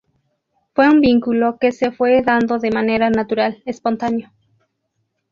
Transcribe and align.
Fue 0.73 0.89
un 0.89 0.99
vínculo 0.99 1.59
que 1.61 1.71
se 1.71 1.91
fue 1.91 2.23
dando 2.23 2.57
de 2.57 2.71
manera 2.71 3.11
natural, 3.11 3.61
espontáneo. 3.67 4.31